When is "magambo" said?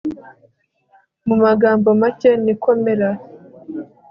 1.43-1.89